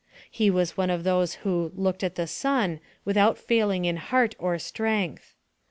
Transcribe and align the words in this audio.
He 0.31 0.49
was 0.49 0.75
one 0.75 0.89
of 0.89 1.03
those 1.03 1.35
who 1.45 1.71
"looked 1.75 2.03
at 2.03 2.15
the 2.15 2.25
sun" 2.25 2.79
without 3.05 3.37
failing 3.37 3.85
in 3.85 3.97
heart 3.97 4.33
or 4.39 4.57
strength. 4.57 5.35